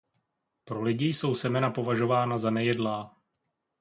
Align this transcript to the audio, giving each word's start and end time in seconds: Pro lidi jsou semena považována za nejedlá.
Pro 0.65 0.81
lidi 0.83 1.05
jsou 1.13 1.35
semena 1.35 1.69
považována 1.71 2.37
za 2.37 2.49
nejedlá. 2.49 3.17